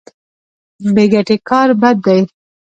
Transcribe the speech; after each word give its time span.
بې 0.93 1.05
ګټې 1.13 1.35
کار 1.49 1.69
بد 1.81 1.97
دی. 2.05 2.19